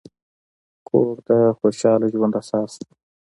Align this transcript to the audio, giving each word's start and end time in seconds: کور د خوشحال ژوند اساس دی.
کور 0.87 1.15
د 1.27 1.29
خوشحال 1.59 2.01
ژوند 2.13 2.33
اساس 2.41 2.71
دی. 2.81 2.91